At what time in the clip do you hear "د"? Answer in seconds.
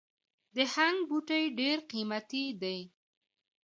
0.55-0.57